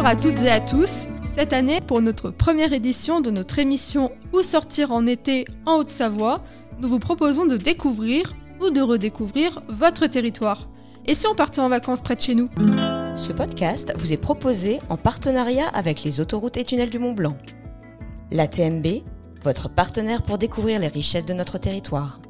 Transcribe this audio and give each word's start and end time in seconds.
Bonjour 0.00 0.12
à 0.12 0.16
toutes 0.16 0.40
et 0.40 0.48
à 0.48 0.60
tous. 0.60 1.08
Cette 1.36 1.52
année, 1.52 1.82
pour 1.82 2.00
notre 2.00 2.30
première 2.30 2.72
édition 2.72 3.20
de 3.20 3.30
notre 3.30 3.58
émission 3.58 4.10
Où 4.32 4.42
sortir 4.42 4.92
en 4.92 5.06
été 5.06 5.44
en 5.66 5.74
Haute-Savoie, 5.74 6.42
nous 6.80 6.88
vous 6.88 6.98
proposons 6.98 7.44
de 7.44 7.58
découvrir 7.58 8.32
ou 8.62 8.70
de 8.70 8.80
redécouvrir 8.80 9.60
votre 9.68 10.06
territoire. 10.06 10.70
Et 11.04 11.14
si 11.14 11.26
on 11.26 11.34
partait 11.34 11.60
en 11.60 11.68
vacances 11.68 12.00
près 12.00 12.16
de 12.16 12.22
chez 12.22 12.34
nous? 12.34 12.48
Ce 13.14 13.30
podcast 13.30 13.92
vous 13.98 14.10
est 14.14 14.16
proposé 14.16 14.78
en 14.88 14.96
partenariat 14.96 15.68
avec 15.68 16.02
les 16.02 16.18
autoroutes 16.18 16.56
et 16.56 16.64
tunnels 16.64 16.88
du 16.88 16.98
Mont 16.98 17.12
Blanc. 17.12 17.36
La 18.30 18.48
TMB, 18.48 19.02
votre 19.44 19.68
partenaire 19.68 20.22
pour 20.22 20.38
découvrir 20.38 20.78
les 20.78 20.88
richesses 20.88 21.26
de 21.26 21.34
notre 21.34 21.58
territoire. 21.58 22.20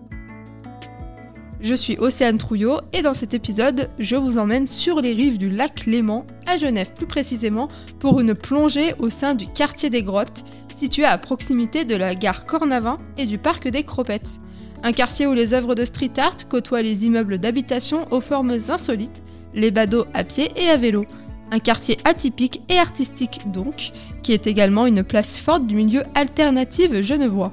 Je 1.63 1.75
suis 1.75 1.99
Océane 1.99 2.39
Trouillot 2.39 2.79
et 2.95 3.03
dans 3.03 3.13
cet 3.13 3.35
épisode, 3.35 3.91
je 3.99 4.17
vous 4.17 4.39
emmène 4.39 4.67
sur 4.67 5.03
les 5.03 5.13
rives 5.13 5.37
du 5.37 5.51
lac 5.51 5.85
Léman, 5.85 6.27
à 6.47 6.57
Genève 6.57 6.95
plus 6.95 7.07
précisément, 7.07 7.69
pour 7.99 8.19
une 8.21 8.35
plongée 8.35 8.95
au 8.99 9.11
sein 9.11 9.35
du 9.35 9.47
quartier 9.47 9.91
des 9.91 10.03
Grottes, 10.03 10.43
situé 10.79 11.05
à 11.05 11.19
proximité 11.19 11.85
de 11.85 11.97
la 11.97 12.15
gare 12.15 12.45
Cornavin 12.45 12.97
et 13.19 13.27
du 13.27 13.37
parc 13.37 13.69
des 13.69 13.83
Cropettes. 13.83 14.39
Un 14.83 14.93
quartier 14.93 15.27
où 15.27 15.35
les 15.35 15.53
œuvres 15.53 15.75
de 15.75 15.85
street 15.85 16.13
art 16.17 16.49
côtoient 16.49 16.81
les 16.81 17.05
immeubles 17.05 17.37
d'habitation 17.37 18.11
aux 18.11 18.23
formes 18.23 18.57
insolites, 18.71 19.23
les 19.53 19.71
badauds 19.71 20.07
à 20.15 20.25
pied 20.25 20.51
et 20.57 20.71
à 20.71 20.79
vélo. 20.79 21.05
Un 21.53 21.59
quartier 21.59 21.99
atypique 22.05 22.63
et 22.71 22.79
artistique 22.79 23.41
donc, 23.53 23.91
qui 24.23 24.33
est 24.33 24.47
également 24.47 24.87
une 24.87 25.03
place 25.03 25.39
forte 25.39 25.67
du 25.67 25.75
milieu 25.75 26.05
alternatif 26.15 27.03
genevois. 27.03 27.53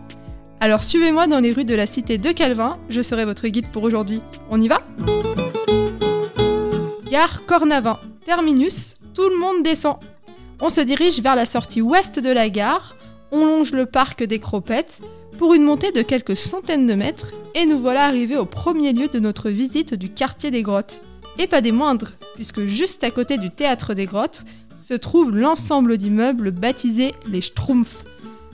Alors 0.60 0.84
suivez-moi 0.84 1.28
dans 1.28 1.40
les 1.40 1.52
rues 1.52 1.66
de 1.66 1.76
la 1.76 1.86
cité 1.86 2.18
de 2.18 2.32
Calvin, 2.32 2.78
je 2.90 3.02
serai 3.02 3.26
votre 3.26 3.48
guide 3.48 3.70
pour 3.72 3.84
aujourd'hui. 3.84 4.22
On 4.50 4.60
y 4.60 4.68
va? 4.68 4.82
Gare 7.12 7.46
Cornavin, 7.46 8.00
terminus, 8.26 8.96
tout 9.14 9.30
le 9.30 9.38
monde 9.38 9.62
descend. 9.64 9.98
On 10.60 10.70
se 10.70 10.82
dirige 10.82 11.22
vers 11.22 11.36
la 11.36 11.46
sortie 11.46 11.82
ouest 11.82 12.20
de 12.20 12.32
la 12.32 12.49
gare, 12.49 12.96
on 13.32 13.46
longe 13.46 13.72
le 13.72 13.86
parc 13.86 14.24
des 14.24 14.40
Cropettes 14.40 14.99
pour 15.38 15.54
une 15.54 15.62
montée 15.62 15.91
de 15.91 16.02
quelques 16.02 16.36
centaines 16.36 16.88
de 16.88 16.96
mètres 16.96 17.34
et 17.54 17.68
nous 17.68 17.80
voilà 17.80 18.05
arrivés 18.05 18.38
au 18.38 18.46
premier 18.46 18.94
lieu 18.94 19.08
de 19.08 19.20
notre 19.20 19.52
visite 19.52 19.94
du 19.94 20.10
quartier 20.10 20.49
des 20.49 20.64
grottes. 20.64 21.02
Et 21.38 21.46
pas 21.46 21.62
des 21.62 21.71
moindres, 21.71 22.14
puisque 22.34 22.66
juste 22.66 23.04
à 23.04 23.12
côté 23.12 23.38
du 23.38 23.52
théâtre 23.52 23.94
des 23.94 24.08
grottes 24.08 24.42
se 24.76 24.96
trouve 24.96 25.38
l'ensemble 25.38 25.99
d'immeubles 25.99 26.49
baptisés 26.49 27.14
les 27.27 27.42
Schtroumpfs. 27.42 28.04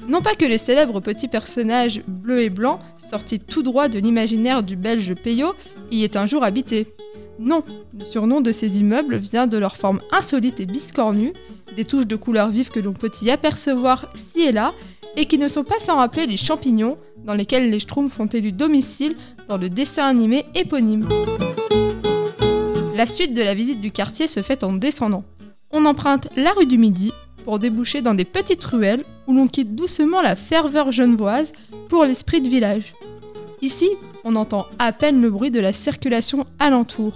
Non 0.07 0.21
pas 0.21 0.35
que 0.35 0.45
les 0.45 0.57
célèbres 0.57 0.99
petits 0.99 1.27
personnages 1.27 2.01
bleus 2.07 2.41
et 2.41 2.49
blancs, 2.49 2.79
sortis 2.97 3.39
tout 3.39 3.63
droit 3.63 3.87
de 3.87 3.99
l'imaginaire 3.99 4.63
du 4.63 4.75
belge 4.75 5.13
Peyo, 5.15 5.53
y 5.91 6.03
aient 6.03 6.17
un 6.17 6.25
jour 6.25 6.43
habité. 6.43 6.87
Non, 7.39 7.63
le 7.97 8.03
surnom 8.03 8.41
de 8.41 8.51
ces 8.51 8.77
immeubles 8.79 9.15
vient 9.15 9.47
de 9.47 9.57
leur 9.57 9.75
forme 9.75 10.01
insolite 10.11 10.59
et 10.59 10.65
biscornue, 10.65 11.33
des 11.75 11.85
touches 11.85 12.07
de 12.07 12.15
couleurs 12.15 12.49
vives 12.49 12.69
que 12.69 12.79
l'on 12.79 12.93
peut 12.93 13.11
y 13.21 13.31
apercevoir 13.31 14.11
ci 14.13 14.41
et 14.41 14.51
là, 14.51 14.73
et 15.15 15.25
qui 15.25 15.37
ne 15.37 15.47
sont 15.47 15.63
pas 15.63 15.79
sans 15.79 15.97
rappeler 15.97 16.27
les 16.27 16.37
champignons 16.37 16.97
dans 17.25 17.33
lesquels 17.33 17.69
les 17.69 17.79
Schtroumpfs 17.79 18.19
ont 18.19 18.27
élu 18.27 18.51
domicile 18.51 19.15
dans 19.47 19.57
le 19.57 19.69
dessin 19.69 20.05
animé 20.05 20.45
éponyme. 20.55 21.07
La 22.95 23.07
suite 23.07 23.33
de 23.33 23.41
la 23.41 23.53
visite 23.53 23.81
du 23.81 23.91
quartier 23.91 24.27
se 24.27 24.41
fait 24.41 24.63
en 24.63 24.73
descendant. 24.73 25.23
On 25.71 25.85
emprunte 25.85 26.29
la 26.35 26.51
rue 26.51 26.65
du 26.65 26.77
Midi 26.77 27.11
pour 27.43 27.59
déboucher 27.59 28.01
dans 28.01 28.13
des 28.13 28.25
petites 28.25 28.63
ruelles 28.63 29.03
où 29.27 29.33
l'on 29.33 29.47
quitte 29.47 29.75
doucement 29.75 30.21
la 30.21 30.35
ferveur 30.35 30.91
genevoise 30.91 31.51
pour 31.89 32.05
l'esprit 32.05 32.41
de 32.41 32.49
village. 32.49 32.93
Ici, 33.61 33.89
on 34.23 34.35
entend 34.35 34.65
à 34.79 34.91
peine 34.91 35.21
le 35.21 35.29
bruit 35.29 35.51
de 35.51 35.59
la 35.59 35.73
circulation 35.73 36.45
alentour, 36.59 37.13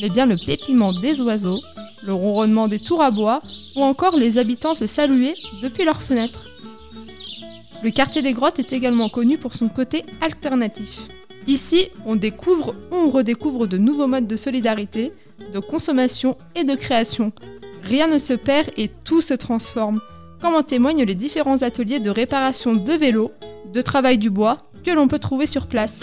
mais 0.00 0.08
bien 0.08 0.26
le 0.26 0.36
pépiment 0.36 0.92
des 0.92 1.20
oiseaux, 1.20 1.60
le 2.06 2.12
ronronnement 2.12 2.68
des 2.68 2.78
tours 2.78 3.02
à 3.02 3.10
bois 3.10 3.40
ou 3.76 3.82
encore 3.82 4.16
les 4.16 4.38
habitants 4.38 4.74
se 4.74 4.86
saluer 4.86 5.34
depuis 5.62 5.84
leurs 5.84 6.02
fenêtres. 6.02 6.48
Le 7.82 7.90
quartier 7.90 8.22
des 8.22 8.34
grottes 8.34 8.58
est 8.58 8.72
également 8.72 9.08
connu 9.08 9.38
pour 9.38 9.54
son 9.54 9.68
côté 9.68 10.04
alternatif. 10.20 11.00
Ici, 11.46 11.88
on 12.04 12.16
découvre 12.16 12.74
ou 12.90 12.94
on 12.96 13.10
redécouvre 13.10 13.66
de 13.66 13.78
nouveaux 13.78 14.06
modes 14.06 14.26
de 14.26 14.36
solidarité, 14.36 15.12
de 15.52 15.58
consommation 15.58 16.36
et 16.54 16.64
de 16.64 16.74
création. 16.74 17.32
Rien 17.82 18.06
ne 18.06 18.18
se 18.18 18.32
perd 18.32 18.68
et 18.76 18.90
tout 19.04 19.20
se 19.20 19.34
transforme, 19.34 20.00
comme 20.40 20.54
en 20.54 20.62
témoignent 20.62 21.04
les 21.04 21.14
différents 21.14 21.62
ateliers 21.62 22.00
de 22.00 22.10
réparation 22.10 22.74
de 22.74 22.92
vélos, 22.92 23.32
de 23.72 23.82
travail 23.82 24.18
du 24.18 24.30
bois 24.30 24.70
que 24.84 24.90
l'on 24.90 25.08
peut 25.08 25.18
trouver 25.18 25.46
sur 25.46 25.66
place. 25.66 26.00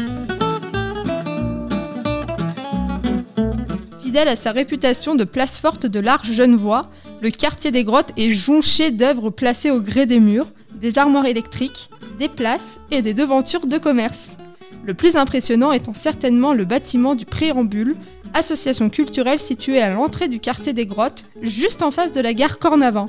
Fidèle 4.01 4.27
à 4.27 4.35
sa 4.35 4.51
réputation 4.51 5.15
de 5.15 5.23
place 5.23 5.59
forte 5.59 5.85
de 5.85 5.99
l'art 5.99 6.25
genevois, 6.25 6.89
le 7.21 7.29
quartier 7.29 7.71
des 7.71 7.83
grottes 7.83 8.13
est 8.17 8.31
jonché 8.31 8.91
d'œuvres 8.91 9.29
placées 9.29 9.71
au 9.71 9.81
gré 9.81 10.05
des 10.05 10.19
murs, 10.19 10.47
des 10.75 10.97
armoires 10.97 11.25
électriques, 11.25 11.89
des 12.19 12.29
places 12.29 12.79
et 12.91 13.01
des 13.01 13.13
devantures 13.13 13.67
de 13.67 13.77
commerce. 13.77 14.37
Le 14.85 14.93
plus 14.93 15.17
impressionnant 15.17 15.73
étant 15.73 15.93
certainement 15.93 16.53
le 16.53 16.63
bâtiment 16.63 17.15
du 17.15 17.25
Préambule, 17.25 17.97
association 18.33 18.89
culturelle 18.89 19.39
située 19.39 19.81
à 19.81 19.89
l'entrée 19.89 20.27
du 20.27 20.39
quartier 20.39 20.73
des 20.73 20.85
Grottes, 20.85 21.25
juste 21.41 21.81
en 21.81 21.91
face 21.91 22.11
de 22.11 22.21
la 22.21 22.33
gare 22.33 22.59
Cornavin. 22.59 23.07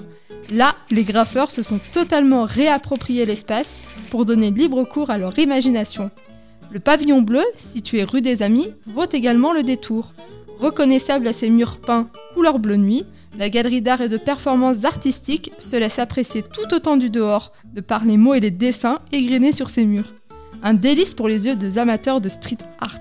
Là, 0.54 0.72
les 0.90 1.04
graffeurs 1.04 1.50
se 1.50 1.62
sont 1.62 1.80
totalement 1.92 2.44
réapproprié 2.44 3.26
l'espace 3.26 3.84
pour 4.10 4.24
donner 4.24 4.50
libre 4.50 4.84
cours 4.84 5.10
à 5.10 5.18
leur 5.18 5.38
imagination. 5.38 6.10
Le 6.70 6.80
pavillon 6.80 7.22
bleu, 7.22 7.44
situé 7.56 8.04
rue 8.04 8.20
des 8.20 8.42
Amis, 8.42 8.72
vaut 8.86 9.08
également 9.10 9.52
le 9.52 9.62
détour. 9.62 10.12
Reconnaissable 10.58 11.28
à 11.28 11.32
ses 11.32 11.50
murs 11.50 11.78
peints 11.78 12.08
couleur 12.34 12.58
bleu 12.58 12.76
nuit, 12.76 13.04
la 13.38 13.50
galerie 13.50 13.82
d'art 13.82 14.00
et 14.00 14.08
de 14.08 14.16
performances 14.16 14.84
artistiques 14.84 15.52
se 15.58 15.76
laisse 15.76 15.98
apprécier 15.98 16.42
tout 16.42 16.74
autant 16.74 16.96
du 16.96 17.10
dehors, 17.10 17.52
de 17.72 17.80
par 17.80 18.04
les 18.04 18.16
mots 18.16 18.34
et 18.34 18.40
les 18.40 18.50
dessins 18.50 18.98
égrenés 19.12 19.52
sur 19.52 19.70
ses 19.70 19.86
murs. 19.86 20.12
Un 20.62 20.74
délice 20.74 21.14
pour 21.14 21.28
les 21.28 21.46
yeux 21.46 21.56
des 21.56 21.78
amateurs 21.78 22.20
de 22.20 22.28
street 22.28 22.58
art. 22.80 22.98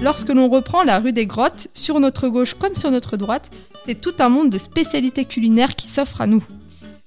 Lorsque 0.00 0.28
l'on 0.28 0.48
reprend 0.48 0.84
la 0.84 1.00
rue 1.00 1.12
des 1.12 1.26
Grottes, 1.26 1.68
sur 1.74 1.98
notre 1.98 2.28
gauche 2.28 2.54
comme 2.54 2.76
sur 2.76 2.92
notre 2.92 3.16
droite, 3.16 3.50
c'est 3.84 4.00
tout 4.00 4.14
un 4.20 4.28
monde 4.28 4.48
de 4.48 4.58
spécialités 4.58 5.24
culinaires 5.24 5.74
qui 5.74 5.88
s'offre 5.88 6.20
à 6.20 6.28
nous. 6.28 6.44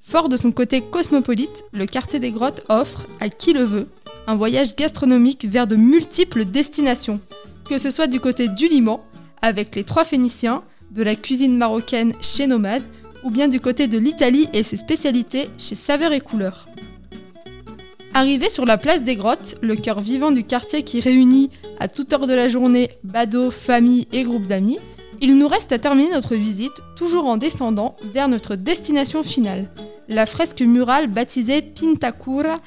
Fort 0.02 0.28
de 0.28 0.36
son 0.36 0.52
côté 0.52 0.82
cosmopolite, 0.82 1.64
le 1.72 1.86
quartier 1.86 2.20
des 2.20 2.32
Grottes 2.32 2.64
offre, 2.68 3.08
à 3.22 3.30
qui 3.30 3.54
le 3.54 3.64
veut, 3.64 3.88
un 4.28 4.36
voyage 4.36 4.76
gastronomique 4.76 5.46
vers 5.46 5.68
de 5.68 5.78
multiples 5.78 6.44
destinations, 6.44 7.22
que 7.70 7.78
ce 7.78 7.92
soit 7.92 8.08
du 8.08 8.20
côté 8.20 8.50
du 8.50 8.68
Liman, 8.68 9.00
avec 9.42 9.74
les 9.74 9.86
trois 9.86 10.04
Phéniciens, 10.04 10.62
de 10.92 11.02
la 11.02 11.16
cuisine 11.16 11.58
marocaine 11.58 12.14
chez 12.22 12.46
Nomade, 12.46 12.84
ou 13.24 13.30
bien 13.30 13.48
du 13.48 13.62
côté 13.62 13.88
de 13.88 14.00
l'Italie 14.00 14.50
et 14.52 14.64
ses 14.64 14.76
spécialités 14.76 15.50
chez 15.58 15.76
Saveur 15.76 16.12
et 16.12 16.20
Couleur. 16.20 16.68
Arrivé 18.14 18.50
sur 18.50 18.66
la 18.66 18.78
place 18.78 19.04
des 19.04 19.16
grottes, 19.16 19.56
le 19.62 19.78
cœur 19.78 20.02
vivant 20.02 20.32
du 20.32 20.44
quartier 20.44 20.84
qui 20.84 21.00
réunit 21.00 21.50
à 21.80 21.88
toute 21.88 22.12
heure 22.12 22.28
de 22.28 22.34
la 22.34 22.50
journée 22.50 22.90
badauds, 23.06 23.52
familles 23.52 24.08
et 24.12 24.24
groupes 24.24 24.48
d'amis, 24.48 24.80
il 25.22 25.38
nous 25.38 25.48
reste 25.48 25.72
à 25.72 25.80
terminer 25.80 26.12
notre 26.12 26.36
visite, 26.36 26.82
toujours 26.98 27.26
en 27.26 27.38
descendant 27.38 27.96
vers 28.14 28.28
notre 28.28 28.58
destination 28.58 29.24
finale, 29.24 29.70
la 30.10 30.26
fresque 30.26 30.62
murale 30.62 31.08
baptisée 31.08 31.62
Pintakura, 31.62 32.60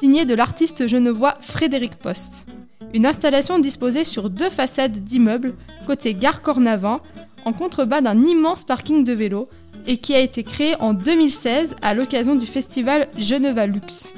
signée 0.00 0.24
de 0.24 0.34
l'artiste 0.34 0.88
genevois 0.88 1.36
Frédéric 1.40 1.94
Post. 1.94 2.46
Une 2.92 3.06
installation 3.06 3.60
disposée 3.60 4.04
sur 4.04 4.30
deux 4.30 4.50
façades 4.50 5.04
d'immeubles, 5.04 5.54
côté 5.86 6.12
gare 6.14 6.42
Cornavin, 6.42 7.00
en 7.44 7.52
contrebas 7.52 8.00
d'un 8.00 8.20
immense 8.20 8.64
parking 8.64 9.04
de 9.04 9.12
vélos, 9.12 9.48
et 9.86 9.98
qui 9.98 10.14
a 10.14 10.20
été 10.20 10.42
créée 10.42 10.74
en 10.80 10.92
2016 10.92 11.76
à 11.82 11.94
l'occasion 11.94 12.34
du 12.34 12.46
festival 12.46 13.06
Geneva 13.16 13.66
Lux. 13.66 14.12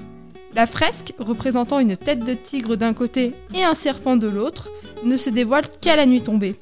La 0.54 0.66
fresque, 0.66 1.14
représentant 1.18 1.80
une 1.80 1.96
tête 1.96 2.24
de 2.24 2.34
tigre 2.34 2.76
d'un 2.76 2.94
côté 2.94 3.34
et 3.54 3.64
un 3.64 3.74
serpent 3.74 4.16
de 4.16 4.28
l'autre, 4.28 4.70
ne 5.02 5.16
se 5.16 5.28
dévoile 5.28 5.64
qu'à 5.80 5.96
la 5.96 6.06
nuit 6.06 6.22
tombée. 6.22 6.54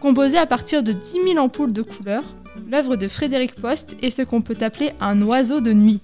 Composée 0.00 0.38
à 0.38 0.46
partir 0.46 0.82
de 0.82 0.92
10 0.92 1.32
000 1.34 1.38
ampoules 1.38 1.72
de 1.72 1.82
couleurs, 1.82 2.24
l'œuvre 2.70 2.96
de 2.96 3.06
Frédéric 3.06 3.54
Post 3.56 3.96
est 4.00 4.10
ce 4.10 4.22
qu'on 4.22 4.40
peut 4.40 4.56
appeler 4.62 4.92
un 4.98 5.20
oiseau 5.20 5.60
de 5.60 5.74
nuit. 5.74 6.00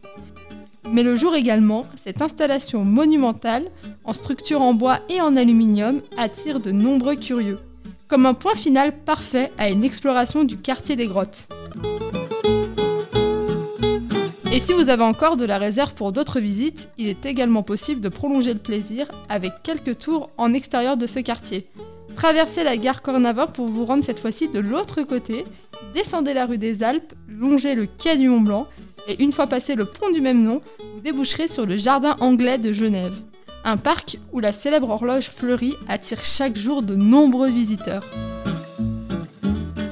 Mais 0.92 1.02
le 1.02 1.16
jour 1.16 1.34
également, 1.34 1.86
cette 1.96 2.20
installation 2.20 2.84
monumentale, 2.84 3.68
en 4.04 4.12
structure 4.12 4.60
en 4.60 4.74
bois 4.74 5.00
et 5.08 5.22
en 5.22 5.34
aluminium, 5.36 6.02
attire 6.18 6.60
de 6.60 6.72
nombreux 6.72 7.16
curieux, 7.16 7.58
comme 8.06 8.26
un 8.26 8.34
point 8.34 8.54
final 8.54 8.92
parfait 8.92 9.50
à 9.56 9.70
une 9.70 9.84
exploration 9.84 10.44
du 10.44 10.58
quartier 10.58 10.96
des 10.96 11.06
grottes. 11.06 11.48
Et 14.52 14.58
si 14.58 14.72
vous 14.72 14.88
avez 14.88 15.04
encore 15.04 15.36
de 15.36 15.44
la 15.44 15.58
réserve 15.58 15.94
pour 15.94 16.10
d'autres 16.10 16.40
visites, 16.40 16.90
il 16.98 17.06
est 17.06 17.24
également 17.24 17.62
possible 17.62 18.00
de 18.00 18.08
prolonger 18.08 18.52
le 18.52 18.58
plaisir 18.58 19.06
avec 19.28 19.52
quelques 19.62 19.98
tours 19.98 20.30
en 20.38 20.52
extérieur 20.52 20.96
de 20.96 21.06
ce 21.06 21.20
quartier. 21.20 21.68
Traversez 22.16 22.64
la 22.64 22.76
gare 22.76 23.00
Cornavin 23.00 23.46
pour 23.46 23.68
vous 23.68 23.84
rendre 23.84 24.02
cette 24.02 24.18
fois-ci 24.18 24.48
de 24.48 24.58
l'autre 24.58 25.02
côté, 25.02 25.44
descendez 25.94 26.34
la 26.34 26.46
rue 26.46 26.58
des 26.58 26.82
Alpes, 26.82 27.12
longez 27.28 27.76
le 27.76 27.86
quai 27.86 28.18
du 28.18 28.28
Mont 28.28 28.40
Blanc, 28.40 28.66
et 29.06 29.22
une 29.22 29.32
fois 29.32 29.46
passé 29.46 29.76
le 29.76 29.84
pont 29.84 30.10
du 30.10 30.20
même 30.20 30.42
nom, 30.42 30.62
vous 30.94 31.00
déboucherez 31.00 31.46
sur 31.46 31.64
le 31.64 31.76
jardin 31.76 32.16
anglais 32.18 32.58
de 32.58 32.72
Genève. 32.72 33.14
Un 33.62 33.76
parc 33.76 34.18
où 34.32 34.40
la 34.40 34.52
célèbre 34.52 34.90
horloge 34.90 35.30
fleurie 35.30 35.76
attire 35.86 36.24
chaque 36.24 36.56
jour 36.56 36.82
de 36.82 36.96
nombreux 36.96 37.50
visiteurs. 37.50 38.04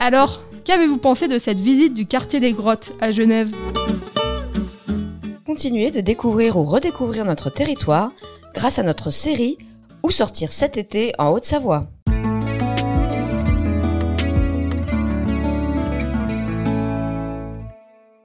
Alors, 0.01 0.43
Qu'avez-vous 0.69 0.99
pensé 0.99 1.29
de 1.29 1.39
cette 1.39 1.61
visite 1.61 1.95
du 1.95 2.05
quartier 2.05 2.41
des 2.41 2.53
grottes 2.53 2.93
à 3.01 3.11
Genève? 3.11 3.51
De 5.59 6.01
découvrir 6.01 6.57
ou 6.57 6.63
redécouvrir 6.63 7.25
notre 7.25 7.51
territoire 7.51 8.13
grâce 8.55 8.79
à 8.79 8.85
notre 8.85 9.11
série 9.11 9.59
Où 10.05 10.11
sortir 10.13 10.53
cet 10.53 10.77
été 10.77 11.13
en 11.19 11.31
Haute-Savoie. 11.31 11.89